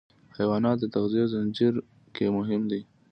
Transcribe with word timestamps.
حیوانات 0.37 0.77
د 0.79 0.85
تغذیې 0.95 1.25
زنجیر 1.33 1.73
کې 2.15 2.25
مهم 2.37 2.61
دي. 2.71 2.81